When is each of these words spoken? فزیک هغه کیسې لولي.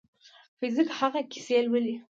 فزیک 0.59 0.89
هغه 0.99 1.21
کیسې 1.31 1.57
لولي. 1.65 1.95